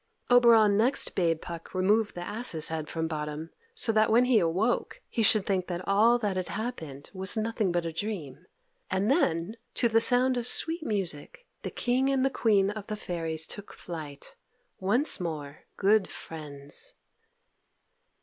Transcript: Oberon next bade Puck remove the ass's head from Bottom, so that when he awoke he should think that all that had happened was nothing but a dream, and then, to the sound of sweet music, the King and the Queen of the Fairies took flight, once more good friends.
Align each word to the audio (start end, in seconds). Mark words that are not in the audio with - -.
Oberon 0.31 0.77
next 0.77 1.13
bade 1.13 1.43
Puck 1.43 1.75
remove 1.75 2.15
the 2.15 2.21
ass's 2.25 2.69
head 2.69 2.89
from 2.89 3.07
Bottom, 3.07 3.51
so 3.75 3.91
that 3.91 4.09
when 4.09 4.25
he 4.25 4.39
awoke 4.39 4.99
he 5.07 5.21
should 5.21 5.45
think 5.45 5.67
that 5.67 5.87
all 5.87 6.17
that 6.17 6.35
had 6.37 6.47
happened 6.47 7.11
was 7.13 7.37
nothing 7.37 7.71
but 7.71 7.85
a 7.85 7.93
dream, 7.93 8.47
and 8.89 9.11
then, 9.11 9.57
to 9.75 9.87
the 9.87 10.01
sound 10.01 10.37
of 10.37 10.47
sweet 10.47 10.83
music, 10.83 11.45
the 11.61 11.69
King 11.69 12.09
and 12.09 12.25
the 12.25 12.31
Queen 12.31 12.71
of 12.71 12.87
the 12.87 12.95
Fairies 12.95 13.45
took 13.45 13.73
flight, 13.73 14.33
once 14.79 15.19
more 15.19 15.65
good 15.77 16.07
friends. 16.07 16.95